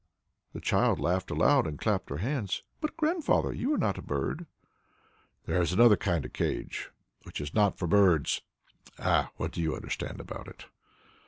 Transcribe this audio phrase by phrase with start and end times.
[0.53, 2.63] The child laughed aloud and clapped her hands.
[2.79, 4.47] "But, Grandfather, you are not a bird."
[5.45, 6.89] "There is another kind of cage
[7.21, 8.41] which is not for birds
[8.97, 10.65] Ah, what do you understand about it?"